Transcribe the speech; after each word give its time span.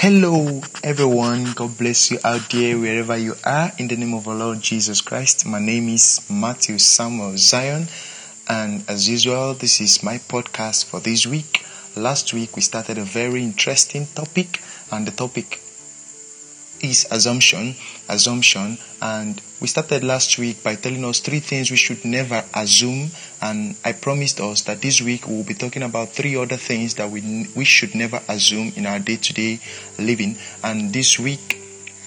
Hello, 0.00 0.62
everyone. 0.84 1.54
God 1.56 1.76
bless 1.76 2.12
you 2.12 2.20
out 2.22 2.48
there, 2.50 2.78
wherever 2.78 3.16
you 3.16 3.34
are. 3.44 3.72
In 3.78 3.88
the 3.88 3.96
name 3.96 4.14
of 4.14 4.28
our 4.28 4.36
Lord 4.36 4.60
Jesus 4.60 5.00
Christ, 5.00 5.44
my 5.44 5.58
name 5.58 5.88
is 5.88 6.24
Matthew 6.30 6.78
Samuel 6.78 7.36
Zion, 7.36 7.88
and 8.48 8.84
as 8.88 9.08
usual, 9.08 9.54
this 9.54 9.80
is 9.80 10.04
my 10.04 10.18
podcast 10.18 10.84
for 10.84 11.00
this 11.00 11.26
week. 11.26 11.66
Last 11.96 12.32
week, 12.32 12.54
we 12.54 12.62
started 12.62 12.96
a 12.98 13.02
very 13.02 13.42
interesting 13.42 14.06
topic, 14.14 14.60
and 14.92 15.04
the 15.04 15.10
topic 15.10 15.60
is 16.80 17.06
assumption, 17.10 17.74
assumption, 18.08 18.78
and 19.02 19.40
we 19.60 19.66
started 19.66 20.04
last 20.04 20.38
week 20.38 20.62
by 20.62 20.76
telling 20.76 21.04
us 21.04 21.20
three 21.20 21.40
things 21.40 21.70
we 21.70 21.76
should 21.76 22.04
never 22.04 22.44
assume, 22.54 23.10
and 23.42 23.76
I 23.84 23.92
promised 23.92 24.40
us 24.40 24.62
that 24.62 24.80
this 24.80 25.00
week 25.00 25.26
we'll 25.26 25.44
be 25.44 25.54
talking 25.54 25.82
about 25.82 26.10
three 26.10 26.36
other 26.36 26.56
things 26.56 26.94
that 26.94 27.10
we 27.10 27.48
we 27.56 27.64
should 27.64 27.94
never 27.94 28.20
assume 28.28 28.72
in 28.76 28.86
our 28.86 28.98
day-to-day 28.98 29.60
living. 29.98 30.36
And 30.62 30.92
this 30.92 31.18
week, 31.18 31.57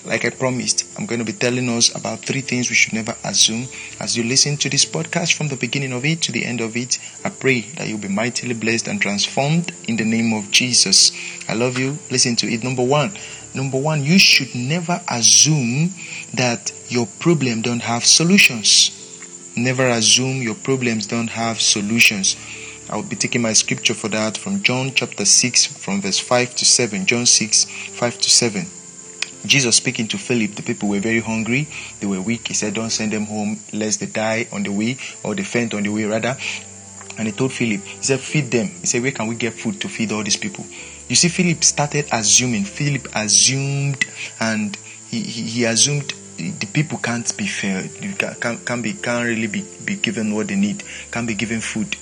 like 0.06 0.26
I 0.26 0.30
promised, 0.32 0.98
I'm 0.98 1.06
going 1.06 1.20
to 1.20 1.26
be 1.26 1.38
telling 1.38 1.70
us 1.70 1.96
about 1.96 2.20
three 2.20 2.42
things 2.42 2.70
we 2.70 2.76
should 2.76 2.94
never 2.94 3.16
assume. 3.24 3.68
As 4.00 4.18
you 4.18 4.24
listen 4.24 4.58
to 4.58 4.70
this 4.70 4.86
podcast 4.86 5.34
from 5.34 5.48
the 5.48 5.56
beginning 5.56 5.94
of 5.94 6.06
it 6.06 6.22
to 6.24 6.32
the 6.32 6.44
end 6.46 6.60
of 6.60 6.76
it, 6.76 6.98
I 7.24 7.30
pray 7.30 7.62
that 7.78 7.88
you'll 7.88 8.00
be 8.00 8.08
mightily 8.08 8.54
blessed 8.54 8.88
and 8.88 9.02
transformed 9.02 9.72
in 9.88 9.98
the 9.98 10.06
name 10.06 10.34
of 10.34 10.50
Jesus. 10.50 11.12
I 11.48 11.54
love 11.54 11.78
you. 11.78 11.98
Listen 12.10 12.36
to 12.38 12.48
it. 12.48 12.64
Number 12.64 12.84
one, 12.84 13.12
number 13.54 13.80
one, 13.80 14.04
you 14.04 14.18
should 14.18 14.56
never 14.56 15.00
assume 15.10 15.92
that 16.34 16.74
your 16.88 17.06
problem 17.20 17.62
don't 17.62 17.82
have 17.82 18.04
solutions. 18.06 18.98
Never 19.56 19.88
assume 19.88 20.42
your 20.42 20.56
problems 20.56 21.06
don't 21.06 21.30
have 21.30 21.62
solutions. 21.62 22.36
I'll 22.90 23.04
be 23.04 23.16
taking 23.16 23.42
my 23.42 23.54
scripture 23.54 23.94
for 23.94 24.08
that 24.10 24.38
from 24.38 24.64
John 24.64 24.92
chapter 24.96 25.26
6 25.26 25.66
from 25.68 26.02
verse 26.02 26.20
5 26.20 26.56
to 26.56 26.66
7. 26.66 27.06
John 27.06 27.26
6 27.26 27.66
5 27.66 28.18
to 28.20 28.30
7. 28.30 28.81
Jesus 29.46 29.78
speaking 29.78 30.08
to 30.10 30.18
Philip, 30.18 30.52
the 30.52 30.62
people 30.62 30.90
were 30.90 31.00
very 31.00 31.20
hungry, 31.20 31.68
they 32.00 32.08
were 32.08 32.22
weak. 32.22 32.48
He 32.48 32.54
said, 32.54 32.74
Don't 32.74 32.90
send 32.90 33.12
them 33.12 33.26
home 33.26 33.60
lest 33.74 34.00
they 34.00 34.06
die 34.06 34.48
on 34.52 34.64
the 34.64 34.72
way 34.72 34.98
or 35.24 35.36
they 35.36 35.44
faint 35.44 35.74
on 35.74 35.84
the 35.84 35.90
way 35.90 36.06
rather. 36.06 36.36
And 37.18 37.28
he 37.28 37.34
told 37.34 37.52
Philip, 37.52 37.82
He 37.82 38.04
said, 38.04 38.20
Feed 38.20 38.52
them. 38.52 38.68
He 38.68 38.86
said, 38.86 39.02
Where 39.02 39.12
can 39.12 39.28
we 39.28 39.36
get 39.36 39.54
food 39.54 39.82
to 39.82 39.90
feed 39.90 40.12
all 40.12 40.24
these 40.24 40.38
people? 40.38 40.66
You 41.10 41.16
see, 41.16 41.28
Philip 41.28 41.64
started 41.64 42.06
assuming. 42.12 42.64
Philip 42.64 43.08
assumed 43.16 44.06
and 44.40 44.76
he, 45.10 45.22
he, 45.22 45.42
he 45.44 45.66
assumed 45.66 46.14
the 46.38 46.68
people 46.74 46.98
can't 46.98 47.36
be 47.38 47.46
fed, 47.46 47.90
can't, 48.40 48.66
can't 48.66 48.82
be 48.84 48.94
can't 48.94 49.26
really 49.28 49.48
be, 49.48 49.66
be 49.86 49.96
given 49.96 50.34
what 50.34 50.48
they 50.48 50.56
need, 50.56 50.84
can't 51.12 51.28
be 51.28 51.36
given 51.36 51.62
food. 51.62 51.96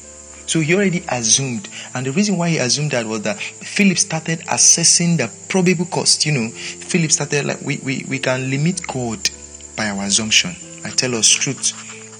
So 0.49 0.61
he 0.61 0.73
already 0.73 1.03
assumed, 1.07 1.69
and 1.93 2.07
the 2.07 2.11
reason 2.11 2.35
why 2.35 2.49
he 2.49 2.57
assumed 2.57 2.89
that 2.89 3.05
was 3.05 3.21
that 3.21 3.39
Philip 3.39 3.99
started 3.99 4.41
assessing 4.49 5.17
the 5.17 5.31
probable 5.47 5.85
cost. 5.85 6.25
You 6.25 6.31
know, 6.31 6.49
Philip 6.49 7.11
started 7.11 7.45
like 7.45 7.61
we, 7.61 7.77
we, 7.83 8.03
we 8.09 8.17
can 8.17 8.49
limit 8.49 8.81
God 8.87 9.29
by 9.77 9.91
our 9.91 10.05
assumption. 10.05 10.55
I 10.83 10.89
tell 10.89 11.13
us 11.13 11.29
truth. 11.29 11.71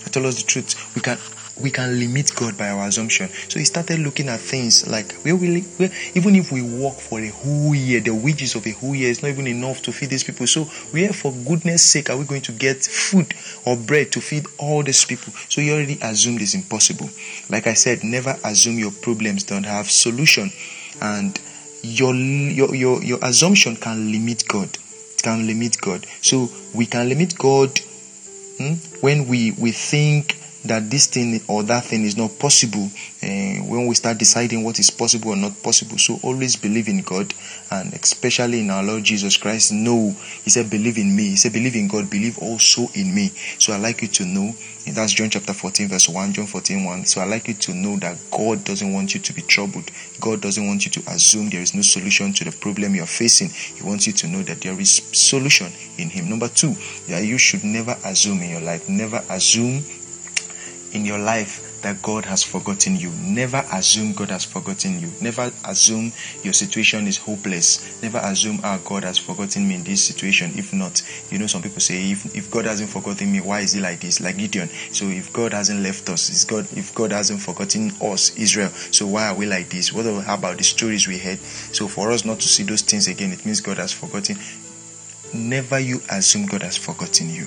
I 0.06 0.12
tell 0.12 0.28
us 0.28 0.44
the 0.44 0.48
truth. 0.48 0.94
We 0.94 1.02
can 1.02 1.18
we 1.62 1.72
can 1.72 2.00
limit 2.00 2.32
God 2.36 2.58
by 2.58 2.70
our 2.70 2.88
assumption. 2.88 3.30
So 3.50 3.60
he 3.60 3.66
started 3.66 4.00
looking 4.00 4.30
at 4.30 4.40
things 4.40 4.88
like 4.88 5.12
where 5.24 5.36
will 5.36 5.60
where, 5.78 5.92
even 6.16 6.36
if 6.36 6.52
we 6.52 6.62
work 6.62 6.96
for 6.96 7.20
a 7.20 7.30
whole 7.30 7.76
year, 7.76 8.00
the 8.00 8.14
wages 8.14 8.56
of 8.56 8.66
a 8.66 8.72
whole 8.72 8.96
year 8.96 9.10
is 9.10 9.22
not 9.22 9.30
even 9.30 9.48
enough 9.48 9.82
to 9.84 9.92
feed 9.92 10.10
these 10.10 10.24
people. 10.24 10.48
So 10.48 10.64
where 10.92 11.12
for 11.12 11.32
goodness 11.48 11.84
sake 11.84 12.10
are 12.10 12.18
we 12.18 12.26
going 12.26 12.42
to 12.44 12.52
get 12.52 12.84
food 12.84 13.34
or 13.66 13.76
bread 13.76 14.12
to 14.14 14.22
feed 14.22 14.46
all 14.58 14.84
these 14.84 15.06
people? 15.06 15.34
So 15.50 15.62
he 15.62 15.72
already 15.72 16.00
assumed 16.02 16.42
it's 16.42 16.54
impossible. 16.56 17.10
Like 17.50 17.68
I 17.68 17.74
said, 17.74 18.04
never 18.04 18.36
assume 18.44 18.80
your 18.80 18.92
problems 18.92 19.44
don't 19.44 19.66
have 19.66 19.90
solution. 19.90 20.52
And 21.02 21.40
your 21.82 22.14
your 22.14 22.76
your, 22.76 23.04
your 23.04 23.20
assumption 23.22 23.76
can 23.76 24.12
limit 24.12 24.44
God. 24.48 24.70
It 25.14 25.24
can 25.24 25.46
limit 25.48 25.80
God. 25.80 26.06
So 26.22 26.50
we 26.74 26.86
can 26.86 27.10
limit 27.10 27.38
God 27.38 27.78
hmm, 28.58 28.74
when 29.02 29.28
we 29.28 29.52
we 29.52 29.72
think 29.72 30.39
that 30.66 30.90
this 30.90 31.08
thing 31.08 31.40
or 31.48 31.64
that 31.64 31.86
thing 31.86 32.04
is 32.04 32.18
not 32.18 32.38
possible 32.38 32.90
uh, 33.24 33.64
when 33.64 33.88
we 33.88 33.96
start 33.96 34.18
deciding 34.18 34.64
what 34.64 34.80
is 34.80 34.90
possible 34.90 35.32
or 35.32 35.36
not 35.36 35.62
possible. 35.64 35.98
So 35.98 36.20
always 36.24 36.56
believe 36.56 36.88
in 36.88 37.02
God 37.02 37.34
and 37.72 37.94
especially 37.94 38.62
in 38.62 38.70
our 38.70 38.84
Lord 38.84 39.04
Jesus 39.04 39.38
Christ. 39.38 39.72
No, 39.72 40.16
He 40.44 40.50
said, 40.50 40.70
believe 40.70 40.98
in 40.98 41.16
me. 41.16 41.30
He 41.30 41.36
said, 41.36 41.54
believe 41.54 41.76
in 41.76 41.88
God, 41.88 42.10
believe 42.10 42.38
also 42.40 42.88
in 42.94 43.14
me. 43.14 43.30
So 43.58 43.74
I'd 43.74 43.82
like 43.82 44.02
you 44.02 44.08
to 44.10 44.26
know, 44.26 44.54
that's 44.88 45.14
John 45.14 45.30
chapter 45.30 45.54
14, 45.54 45.88
verse 45.88 46.10
1, 46.10 46.34
John 46.34 46.48
14, 46.48 46.84
1. 46.84 47.06
So 47.06 47.22
I'd 47.22 47.30
like 47.30 47.48
you 47.48 47.54
to 47.54 47.74
know 47.74 47.98
that 47.98 48.18
God 48.32 48.64
doesn't 48.66 48.92
want 48.92 49.14
you 49.14 49.20
to 49.20 49.34
be 49.34 49.42
troubled. 49.44 49.90
God 50.20 50.42
doesn't 50.42 50.66
want 50.66 50.86
you 50.86 50.92
to 50.92 51.12
assume 51.12 51.50
there 51.50 51.62
is 51.62 51.76
no 51.76 51.82
solution 51.82 52.34
to 52.34 52.44
the 52.44 52.52
problem 52.52 52.96
you're 52.96 53.06
facing. 53.06 53.50
He 53.50 53.84
wants 53.84 54.08
you 54.08 54.14
to 54.14 54.28
know 54.28 54.42
that 54.44 54.62
there 54.62 54.80
is 54.80 54.96
solution 55.12 55.68
in 55.98 56.10
Him. 56.10 56.30
Number 56.30 56.48
two, 56.48 56.74
that 57.08 57.24
you 57.24 57.38
should 57.38 57.64
never 57.64 57.96
assume 58.04 58.42
in 58.42 58.50
your 58.50 58.62
life. 58.62 58.90
Never 58.90 59.22
assume 59.30 59.84
in 60.94 61.06
your 61.06 61.20
life 61.20 61.82
that 61.82 62.02
God 62.02 62.26
has 62.26 62.44
forgotten 62.44 62.96
you. 62.96 63.12
Never 63.22 63.64
assume 63.72 64.14
God 64.14 64.30
has 64.30 64.44
forgotten 64.44 65.00
you. 65.00 65.10
Never 65.22 65.52
assume 65.66 66.12
your 66.44 66.54
situation 66.54 67.08
is 67.08 67.18
hopeless. 67.18 68.02
Never 68.02 68.20
assume, 68.20 68.60
ah, 68.64 68.80
God 68.84 69.04
has 69.04 69.18
forgotten 69.18 69.68
me 69.68 69.76
in 69.76 69.84
this 69.84 70.04
situation. 70.04 70.52
If 70.56 70.74
not, 70.74 71.02
you 71.32 71.40
know, 71.40 71.48
some 71.48 71.62
people 71.62 71.80
say, 71.80 72.12
if, 72.12 72.36
if 72.36 72.52
God 72.52 72.66
hasn't 72.66 72.90
forgotten 72.90 73.32
me, 73.32 73.42
why 73.42 73.62
is 73.62 73.74
he 73.74 73.80
like 73.80 74.00
this? 74.00 74.20
Like 74.20 74.38
Gideon. 74.38 74.68
So 74.68 75.06
if 75.06 75.32
God 75.32 75.54
hasn't 75.54 75.82
left 75.82 76.10
us, 76.10 76.30
is 76.30 76.46
God, 76.46 76.68
if 76.76 76.94
God 76.94 77.12
hasn't 77.12 77.42
forgotten 77.42 77.92
us, 78.02 78.38
Israel, 78.38 78.70
so 78.70 79.08
why 79.08 79.28
are 79.28 79.36
we 79.36 79.46
like 79.46 79.70
this? 79.70 79.94
What 79.94 80.06
about 80.06 80.58
the 80.58 80.64
stories 80.64 81.08
we 81.08 81.18
heard? 81.18 81.40
So 81.40 81.88
for 81.88 82.12
us 82.12 82.26
not 82.26 82.40
to 82.40 82.48
see 82.48 82.64
those 82.64 82.82
things 82.82 83.08
again, 83.08 83.32
it 83.32 83.46
means 83.46 83.62
God 83.62 83.78
has 83.78 83.94
forgotten. 83.94 84.38
Never 85.34 85.80
you 85.80 86.02
assume 86.10 86.48
God 86.48 86.64
has 86.64 86.76
forgotten 86.76 87.30
you. 87.30 87.46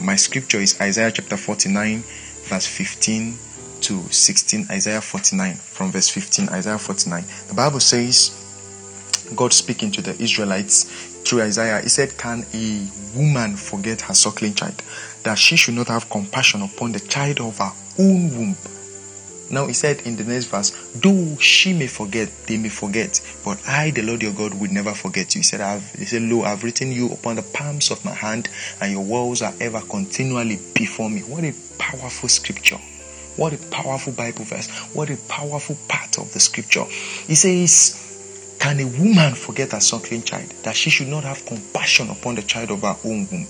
My 0.00 0.16
scripture 0.16 0.58
is 0.58 0.80
Isaiah 0.80 1.12
chapter 1.12 1.36
49 1.36 2.02
verse 2.50 2.66
15 2.66 3.38
to 3.82 4.02
16, 4.10 4.66
Isaiah 4.70 5.00
49, 5.00 5.54
from 5.54 5.92
verse 5.92 6.08
15, 6.08 6.48
Isaiah 6.48 6.78
49. 6.78 7.24
The 7.46 7.54
Bible 7.54 7.78
says, 7.78 8.36
God 9.36 9.52
speaking 9.52 9.92
to 9.92 10.02
the 10.02 10.20
Israelites 10.20 10.84
through 11.22 11.42
Isaiah, 11.42 11.80
He 11.80 11.88
said, 11.88 12.18
Can 12.18 12.44
a 12.52 12.88
woman 13.16 13.54
forget 13.54 14.00
her 14.02 14.14
suckling 14.14 14.54
child, 14.54 14.82
that 15.22 15.38
she 15.38 15.56
should 15.56 15.74
not 15.74 15.86
have 15.88 16.10
compassion 16.10 16.62
upon 16.62 16.90
the 16.90 17.00
child 17.00 17.40
of 17.40 17.58
her 17.58 17.70
own 18.00 18.36
womb? 18.36 18.56
Now 19.50 19.66
he 19.66 19.72
said 19.72 20.02
in 20.02 20.16
the 20.16 20.24
next 20.24 20.46
verse, 20.46 20.70
though 20.94 21.36
she 21.38 21.72
may 21.72 21.88
forget, 21.88 22.28
they 22.46 22.56
may 22.56 22.68
forget, 22.68 23.20
but 23.44 23.60
I, 23.66 23.90
the 23.90 24.02
Lord 24.02 24.22
your 24.22 24.32
God, 24.32 24.54
will 24.60 24.72
never 24.72 24.92
forget 24.92 25.34
you. 25.34 25.40
He 25.40 25.42
said, 25.42 25.60
I've, 25.60 25.90
he 25.92 26.04
said, 26.04 26.22
Lo, 26.22 26.42
I've 26.42 26.62
written 26.62 26.92
you 26.92 27.10
upon 27.10 27.36
the 27.36 27.42
palms 27.42 27.90
of 27.90 28.04
my 28.04 28.12
hand, 28.12 28.48
and 28.80 28.92
your 28.92 29.02
walls 29.02 29.42
are 29.42 29.54
ever 29.60 29.80
continually 29.80 30.58
before 30.74 31.10
me. 31.10 31.22
What 31.22 31.42
a 31.42 31.54
powerful 31.78 32.28
scripture. 32.28 32.78
What 33.36 33.52
a 33.52 33.58
powerful 33.70 34.12
Bible 34.12 34.44
verse. 34.44 34.68
What 34.94 35.10
a 35.10 35.16
powerful 35.28 35.76
part 35.88 36.18
of 36.18 36.32
the 36.32 36.40
scripture. 36.40 36.84
He 36.84 37.34
says, 37.34 38.56
Can 38.60 38.78
a 38.78 38.86
woman 38.86 39.34
forget 39.34 39.72
her 39.72 39.80
suckling 39.80 40.22
child, 40.22 40.50
that 40.62 40.76
she 40.76 40.90
should 40.90 41.08
not 41.08 41.24
have 41.24 41.44
compassion 41.44 42.10
upon 42.10 42.36
the 42.36 42.42
child 42.42 42.70
of 42.70 42.82
her 42.82 42.96
own 43.04 43.26
womb? 43.30 43.46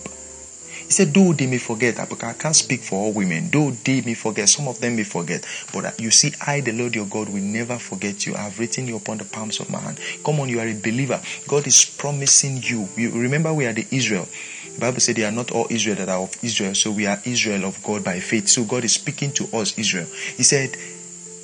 He 0.91 0.95
said, 0.95 1.15
though 1.15 1.33
they 1.33 1.47
may 1.47 1.59
forget, 1.59 1.95
because 2.09 2.29
I 2.29 2.33
can't 2.33 2.57
speak 2.57 2.81
for 2.81 2.97
all 2.97 3.13
women, 3.13 3.49
though 3.49 3.71
they 3.71 4.01
may 4.01 4.15
forget, 4.15 4.49
some 4.49 4.67
of 4.67 4.81
them 4.81 4.97
may 4.97 5.05
forget, 5.05 5.47
but 5.73 5.85
uh, 5.85 5.93
you 5.99 6.11
see, 6.11 6.33
I, 6.45 6.63
the 6.63 6.73
Lord 6.73 6.97
your 6.97 7.07
God, 7.07 7.29
will 7.29 7.41
never 7.41 7.79
forget 7.79 8.27
you. 8.27 8.35
I 8.35 8.39
have 8.39 8.59
written 8.59 8.89
you 8.89 8.97
upon 8.97 9.19
the 9.19 9.25
palms 9.25 9.61
of 9.61 9.71
my 9.71 9.79
hand. 9.79 10.01
Come 10.27 10.41
on, 10.41 10.49
you 10.49 10.59
are 10.59 10.67
a 10.67 10.75
believer. 10.75 11.23
God 11.47 11.69
is 11.69 11.85
promising 11.85 12.61
you. 12.65 12.89
you 12.97 13.13
remember, 13.13 13.55
we 13.55 13.67
are 13.67 13.73
the 13.73 13.87
Israel. 13.93 14.27
The 14.75 14.81
Bible 14.81 14.99
said 14.99 15.15
they 15.15 15.25
are 15.25 15.31
not 15.31 15.53
all 15.53 15.69
Israel 15.71 15.95
that 15.95 16.09
are 16.09 16.23
of 16.23 16.37
Israel, 16.43 16.75
so 16.75 16.91
we 16.91 17.07
are 17.07 17.21
Israel 17.25 17.67
of 17.67 17.81
God 17.85 18.03
by 18.03 18.19
faith. 18.19 18.49
So 18.49 18.65
God 18.65 18.83
is 18.83 18.95
speaking 18.95 19.31
to 19.35 19.45
us, 19.57 19.79
Israel. 19.79 20.07
He 20.07 20.43
said, 20.43 20.77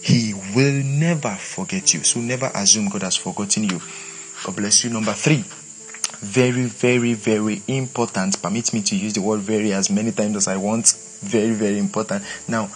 He 0.03 0.35
will 0.57 0.83
never 0.83 1.37
forget 1.37 1.95
you. 1.95 2.03
So 2.03 2.19
never 2.19 2.51
assume 2.53 2.89
God 2.89 3.03
has 3.03 3.15
forgotten 3.15 3.63
you. 3.63 3.81
God 4.43 4.57
bless 4.57 4.83
you. 4.83 4.91
Number 4.91 5.13
three 5.13 5.45
very, 6.21 6.65
very, 6.65 7.15
very 7.15 7.63
important. 7.69 8.41
Permit 8.43 8.73
me 8.73 8.83
to 8.83 8.97
use 8.97 9.13
the 9.13 9.23
word 9.23 9.41
very 9.41 9.73
as 9.73 9.91
many 9.91 10.13
times 10.13 10.37
as 10.37 10.49
I 10.49 10.57
want. 10.57 10.95
Very, 11.21 11.53
very 11.53 11.79
important. 11.79 12.25
Now, 12.49 12.69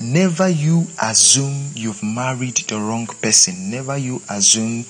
never 0.00 0.48
you 0.48 0.86
assume 1.02 1.70
you've 1.74 2.02
married 2.02 2.56
the 2.56 2.78
wrong 2.78 3.06
person. 3.06 3.70
Never 3.70 3.96
you 3.96 4.20
assume 4.30 4.84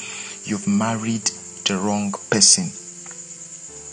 you've 0.44 0.66
married 0.66 1.30
the 1.64 1.76
wrong 1.76 2.12
person. 2.30 2.64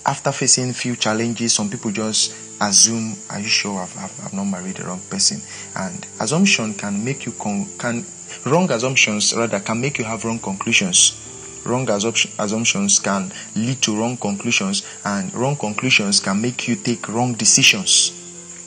After 0.06 0.31
facing 0.31 0.74
few 0.74 0.95
challenges, 0.95 1.54
some 1.54 1.69
people 1.69 1.92
just 1.92 2.33
assume, 2.60 3.16
"Are 3.30 3.39
you 3.39 3.48
sure 3.48 3.80
I've, 3.80 3.95
I've, 3.98 4.25
I've 4.25 4.33
not 4.33 4.45
married 4.45 4.75
the 4.75 4.86
wrong 4.86 5.01
person?" 5.10 5.42
And 5.75 6.06
assumption 6.19 6.74
can 6.74 7.04
make 7.06 7.25
you 7.25 7.33
con- 7.33 7.68
can 7.78 8.04
wrong 8.45 8.72
assumptions 8.72 9.33
rather 9.36 9.60
can 9.60 9.80
make 9.80 10.00
you 10.00 10.06
have 10.06 10.25
wrong 10.25 10.39
conclusions 10.39 11.31
wrong 11.65 11.89
assumptions 11.89 12.99
can 12.99 13.31
lead 13.55 13.81
to 13.81 13.97
wrong 13.97 14.17
conclusions, 14.17 14.83
and 15.05 15.33
wrong 15.33 15.55
conclusions 15.55 16.19
can 16.19 16.41
make 16.41 16.67
you 16.67 16.75
take 16.75 17.07
wrong 17.09 17.33
decisions. 17.33 18.17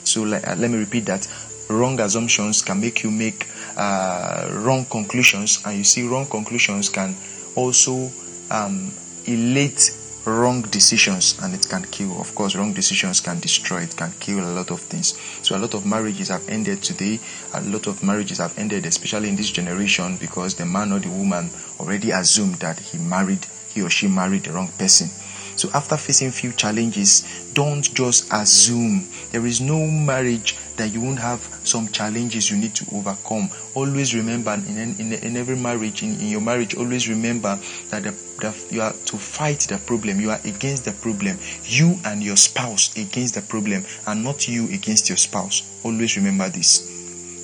So, 0.03 0.23
let, 0.23 0.47
uh, 0.47 0.55
let 0.55 0.69
me 0.71 0.77
repeat 0.77 1.05
that 1.05 1.27
wrong 1.69 1.99
assumptions 1.99 2.61
can 2.61 2.79
make 2.79 3.03
you 3.03 3.11
make 3.11 3.47
uh, 3.77 4.49
wrong 4.51 4.85
conclusions, 4.85 5.63
and 5.65 5.77
you 5.77 5.83
see, 5.83 6.07
wrong 6.07 6.25
conclusions 6.25 6.89
can 6.89 7.15
also 7.55 8.09
um, 8.51 8.91
elate 9.27 10.04
wrong 10.25 10.61
decisions 10.63 11.39
and 11.41 11.53
it 11.53 11.67
can 11.69 11.83
kill. 11.83 12.19
Of 12.19 12.33
course, 12.35 12.55
wrong 12.55 12.73
decisions 12.73 13.21
can 13.21 13.39
destroy, 13.39 13.81
it 13.81 13.95
can 13.95 14.11
kill 14.19 14.39
a 14.39 14.53
lot 14.53 14.71
of 14.71 14.79
things. 14.79 15.17
So, 15.43 15.55
a 15.55 15.59
lot 15.59 15.73
of 15.73 15.85
marriages 15.85 16.29
have 16.29 16.47
ended 16.49 16.81
today. 16.81 17.19
A 17.53 17.61
lot 17.61 17.87
of 17.87 18.03
marriages 18.03 18.39
have 18.39 18.57
ended, 18.57 18.85
especially 18.85 19.29
in 19.29 19.35
this 19.35 19.51
generation, 19.51 20.17
because 20.17 20.55
the 20.55 20.65
man 20.65 20.91
or 20.91 20.99
the 20.99 21.09
woman 21.09 21.49
already 21.79 22.11
assumed 22.11 22.55
that 22.55 22.79
he 22.79 22.97
married, 22.97 23.45
he 23.69 23.81
or 23.81 23.89
she 23.89 24.07
married 24.07 24.43
the 24.43 24.51
wrong 24.51 24.69
person. 24.79 25.09
So 25.55 25.69
after 25.73 25.97
facing 25.97 26.31
few 26.31 26.51
challenges, 26.51 27.51
don't 27.53 27.81
just 27.93 28.31
assume. 28.31 29.07
There 29.31 29.45
is 29.45 29.61
no 29.61 29.85
marriage 29.87 30.57
that 30.75 30.93
you 30.93 31.01
won't 31.01 31.19
have 31.19 31.39
some 31.63 31.87
challenges 31.89 32.51
you 32.51 32.57
need 32.57 32.75
to 32.75 32.85
overcome. 32.93 33.49
Always 33.73 34.13
remember 34.13 34.53
in, 34.53 34.95
in, 34.99 35.13
in 35.13 35.37
every 35.37 35.55
marriage, 35.55 36.03
in, 36.03 36.19
in 36.19 36.27
your 36.27 36.41
marriage, 36.41 36.75
always 36.75 37.07
remember 37.07 37.59
that 37.89 38.03
the, 38.03 38.11
the, 38.39 38.67
you 38.71 38.81
are 38.81 38.91
to 38.91 39.17
fight 39.17 39.61
the 39.61 39.77
problem. 39.77 40.19
You 40.19 40.31
are 40.31 40.39
against 40.43 40.85
the 40.85 40.91
problem. 40.91 41.37
You 41.63 41.95
and 42.05 42.21
your 42.21 42.37
spouse 42.37 42.95
against 42.97 43.35
the 43.35 43.41
problem 43.41 43.83
and 44.07 44.23
not 44.23 44.47
you 44.47 44.65
against 44.73 45.09
your 45.09 45.17
spouse. 45.17 45.81
Always 45.83 46.17
remember 46.17 46.49
this 46.49 46.94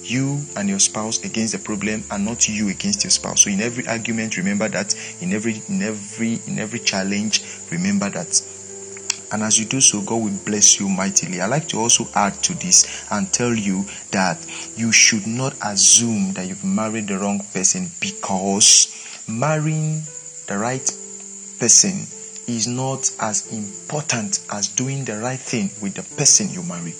you 0.03 0.41
and 0.57 0.67
your 0.69 0.79
spouse 0.79 1.23
against 1.23 1.53
the 1.53 1.59
problem 1.59 2.03
and 2.11 2.25
not 2.25 2.47
you 2.49 2.69
against 2.69 3.03
your 3.03 3.11
spouse. 3.11 3.43
So 3.43 3.49
in 3.49 3.61
every 3.61 3.87
argument 3.87 4.37
remember 4.37 4.67
that. 4.69 4.95
In 5.21 5.33
every 5.33 5.61
in 5.69 5.81
every 5.81 6.39
in 6.47 6.59
every 6.59 6.79
challenge 6.79 7.43
remember 7.71 8.09
that. 8.09 8.41
And 9.33 9.43
as 9.43 9.57
you 9.57 9.65
do 9.65 9.79
so 9.79 10.01
god 10.01 10.23
will 10.23 10.39
bless 10.45 10.79
you 10.79 10.89
mightily. 10.89 11.41
I 11.41 11.45
like 11.45 11.67
to 11.69 11.79
also 11.79 12.05
add 12.15 12.33
to 12.43 12.53
this 12.55 13.07
and 13.11 13.31
tell 13.31 13.53
you 13.53 13.85
that 14.11 14.45
you 14.75 14.91
should 14.91 15.27
not 15.27 15.55
assume 15.63 16.33
that 16.33 16.47
you've 16.47 16.65
married 16.65 17.07
the 17.07 17.17
wrong 17.17 17.39
person 17.53 17.87
because 17.99 19.25
marrying 19.29 20.01
the 20.47 20.57
right 20.57 20.85
person 21.59 22.07
is 22.47 22.67
not 22.67 23.09
as 23.21 23.53
important 23.53 24.45
as 24.51 24.67
doing 24.67 25.05
the 25.05 25.17
right 25.19 25.39
thing 25.39 25.69
with 25.81 25.93
the 25.93 26.03
person 26.17 26.49
you 26.49 26.63
marry 26.63 26.93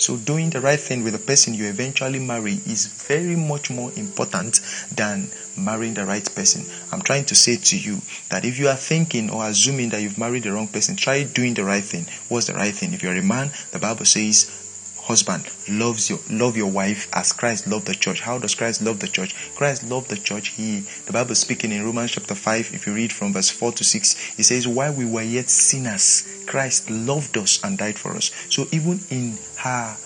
so 0.00 0.16
doing 0.16 0.48
the 0.50 0.60
right 0.60 0.80
thing 0.80 1.04
with 1.04 1.12
the 1.12 1.18
person 1.18 1.52
you 1.52 1.66
eventually 1.66 2.18
marry 2.18 2.54
is 2.54 2.86
very 3.06 3.36
much 3.36 3.70
more 3.70 3.92
important 3.96 4.60
than 4.94 5.28
marrying 5.58 5.94
the 5.94 6.06
right 6.06 6.24
person. 6.34 6.64
I'm 6.90 7.02
trying 7.02 7.26
to 7.26 7.34
say 7.34 7.56
to 7.56 7.78
you 7.78 7.98
that 8.30 8.46
if 8.46 8.58
you 8.58 8.68
are 8.68 8.76
thinking 8.76 9.28
or 9.30 9.46
assuming 9.46 9.90
that 9.90 10.00
you've 10.00 10.18
married 10.18 10.44
the 10.44 10.52
wrong 10.52 10.68
person, 10.68 10.96
try 10.96 11.24
doing 11.24 11.52
the 11.52 11.64
right 11.64 11.84
thing. 11.84 12.06
What's 12.28 12.46
the 12.46 12.54
right 12.54 12.72
thing? 12.72 12.94
If 12.94 13.02
you're 13.02 13.14
a 13.14 13.22
man, 13.22 13.50
the 13.72 13.78
Bible 13.78 14.06
says 14.06 14.56
husband 15.10 15.44
loves 15.68 16.08
your 16.08 16.20
love 16.30 16.56
your 16.56 16.70
wife 16.70 17.08
as 17.12 17.32
Christ 17.32 17.66
loved 17.66 17.86
the 17.86 17.94
church. 17.94 18.20
How 18.20 18.38
does 18.38 18.54
Christ 18.54 18.80
love 18.82 19.00
the 19.00 19.08
church? 19.08 19.34
Christ 19.56 19.82
loved 19.84 20.08
the 20.08 20.16
church. 20.16 20.48
He 20.48 20.80
the 21.06 21.12
Bible 21.12 21.34
speaking 21.34 21.72
in 21.72 21.84
Romans 21.84 22.12
chapter 22.12 22.34
5, 22.34 22.74
if 22.74 22.86
you 22.86 22.94
read 22.94 23.12
from 23.12 23.32
verse 23.32 23.50
4 23.50 23.72
to 23.72 23.84
6, 23.84 24.38
it 24.38 24.44
says, 24.44 24.68
While 24.68 24.94
we 24.94 25.04
were 25.04 25.22
yet 25.22 25.50
sinners, 25.50 26.39
Christ 26.50 26.90
loved 26.90 27.38
us 27.38 27.62
and 27.62 27.78
died 27.78 27.96
for 27.96 28.10
us. 28.16 28.32
So 28.50 28.66
even 28.72 28.98
in 29.08 29.38
her 29.58 29.96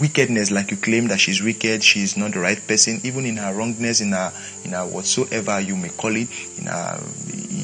wickedness, 0.00 0.52
like 0.52 0.70
you 0.70 0.76
claim 0.76 1.08
that 1.08 1.18
she's 1.18 1.42
wicked, 1.42 1.82
she's 1.82 2.16
not 2.16 2.34
the 2.34 2.38
right 2.38 2.64
person, 2.68 3.00
even 3.02 3.26
in 3.26 3.36
her 3.36 3.52
wrongness, 3.52 4.00
in 4.00 4.12
her 4.12 4.32
in 4.64 4.70
her 4.70 4.86
whatsoever 4.86 5.58
you 5.60 5.74
may 5.74 5.88
call 5.88 6.14
it, 6.14 6.28
in 6.56 6.66
her 6.66 7.00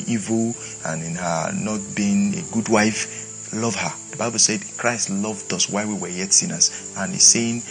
evil 0.09 0.53
and 0.87 1.05
in 1.05 1.15
her 1.15 1.53
not 1.55 1.79
being 1.95 2.35
a 2.35 2.43
good 2.53 2.69
wife, 2.69 3.55
love 3.55 3.77
her. 3.77 3.93
The 4.11 4.17
Bible 4.17 4.41
said 4.41 4.61
Christ 4.77 5.09
loved 5.09 5.53
us 5.53 5.71
while 5.71 5.87
we 5.87 5.95
were 5.95 6.09
yet 6.09 6.33
sinners. 6.33 6.93
And 6.99 7.13
he's 7.13 7.23
saying, 7.23 7.63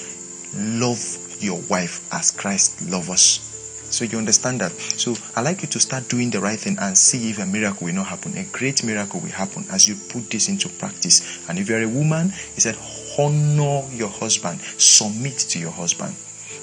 love 0.80 0.98
your 1.44 1.60
wife 1.69 2.07
as 2.13 2.31
Christ 2.31 2.89
loved 2.89 3.10
us. 3.10 3.50
So 3.91 4.05
you 4.05 4.17
understand 4.17 4.61
that. 4.61 4.71
So 4.71 5.15
I 5.35 5.41
like 5.41 5.61
you 5.61 5.67
to 5.69 5.79
start 5.79 6.07
doing 6.09 6.29
the 6.29 6.39
right 6.39 6.59
thing 6.59 6.77
and 6.79 6.97
see 6.97 7.29
if 7.29 7.39
a 7.39 7.45
miracle 7.45 7.88
will 7.88 7.93
not 7.93 8.07
happen. 8.07 8.38
A 8.38 8.43
great 8.45 8.83
miracle 8.83 9.19
will 9.19 9.29
happen 9.29 9.65
as 9.71 9.88
you 9.88 9.95
put 10.09 10.29
this 10.29 10.49
into 10.49 10.69
practice. 10.69 11.47
And 11.49 11.59
if 11.59 11.69
you're 11.69 11.83
a 11.83 11.88
woman, 11.88 12.29
he 12.29 12.61
said, 12.61 12.77
honor 13.19 13.83
your 13.91 14.09
husband, 14.09 14.61
submit 14.61 15.38
to 15.38 15.59
your 15.59 15.71
husband 15.71 16.15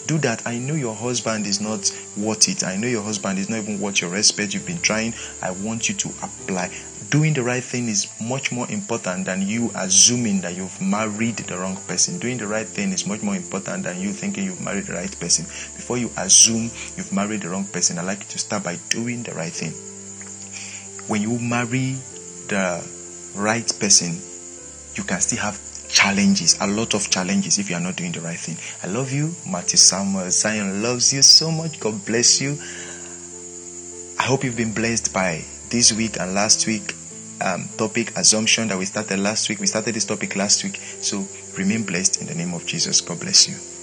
do 0.09 0.19
that. 0.19 0.45
I 0.47 0.59
know 0.59 0.75
your 0.75 0.95
husband 0.95 1.47
is 1.47 1.61
not 1.61 1.93
worth 2.17 2.49
it. 2.49 2.65
I 2.65 2.77
know 2.77 2.89
your 2.89 3.03
husband 3.03 3.39
is 3.39 3.51
not 3.51 3.59
even 3.59 3.79
worth 3.79 4.01
your 4.01 4.11
respect. 4.11 4.55
You've 4.55 4.67
been 4.67 4.81
trying. 4.81 5.13
I 5.43 5.51
want 5.51 5.89
you 5.89 5.95
to 5.97 6.09
apply. 6.09 6.73
Doing 7.11 7.33
the 7.33 7.43
right 7.43 7.65
thing 7.65 7.89
is 7.89 8.07
much 8.21 8.53
more 8.53 8.71
important 8.71 9.25
than 9.25 9.41
you 9.41 9.71
assuming 9.75 10.43
that 10.43 10.55
you've 10.55 10.79
married 10.83 11.39
the 11.39 11.57
wrong 11.57 11.77
person. 11.87 12.19
Doing 12.19 12.37
the 12.37 12.47
right 12.47 12.67
thing 12.67 12.93
is 12.93 13.07
much 13.07 13.23
more 13.23 13.35
important 13.35 13.85
than 13.85 13.99
you 13.99 14.13
thinking 14.13 14.45
you've 14.45 14.61
married 14.61 14.85
the 14.85 14.93
right 14.93 15.19
person. 15.19 15.47
Before 15.47 15.97
you 15.97 16.11
assume 16.19 16.65
you've 16.99 17.11
married 17.11 17.41
the 17.41 17.49
wrong 17.49 17.65
person, 17.65 17.99
I 17.99 18.03
like 18.03 18.19
you 18.19 18.29
to 18.29 18.39
start 18.39 18.63
by 18.63 18.77
doing 18.91 19.23
the 19.23 19.33
right 19.33 19.51
thing. 19.51 19.73
When 21.09 21.23
you 21.23 21.39
marry 21.39 21.97
the 22.49 22.87
right 23.35 23.73
person, 23.81 24.13
you 24.95 25.03
can 25.03 25.23
still 25.23 25.39
have 25.39 25.59
challenges, 25.89 26.59
a 26.61 26.67
lot 26.67 26.93
of 26.93 27.09
challenges 27.09 27.59
if 27.59 27.71
you 27.71 27.77
are 27.77 27.81
not 27.81 27.97
doing 27.97 28.13
the 28.13 28.21
right 28.21 28.39
thing. 28.39 28.59
I 28.83 28.93
love 28.93 29.13
you. 29.13 29.33
Matthew 29.51 29.79
Samuel 29.79 30.31
Zion 30.31 30.83
loves 30.83 31.15
you 31.15 31.23
so 31.23 31.51
much. 31.51 31.81
God 31.81 32.05
bless 32.05 32.39
you. 32.43 32.59
I 34.21 34.25
hope 34.25 34.45
you've 34.45 34.59
been 34.59 34.75
blessed 34.75 35.15
by 35.15 35.43
this 35.71 35.93
week 35.95 36.19
and 36.21 36.35
last 36.35 36.67
week 36.67 36.95
um, 37.41 37.69
topic 37.77 38.17
assumption 38.17 38.69
that 38.69 38.79
we 38.79 38.85
started 38.85 39.19
last 39.19 39.49
week. 39.49 39.61
We 39.61 39.67
started 39.67 39.95
this 39.95 40.05
topic 40.05 40.37
last 40.37 40.65
week. 40.65 40.77
So 41.01 41.27
remain 41.57 41.85
blessed 41.85 42.21
in 42.21 42.27
the 42.27 42.35
name 42.35 42.55
of 42.55 42.67
Jesus. 42.67 43.01
God 43.01 43.21
bless 43.21 43.49
you. 43.49 43.78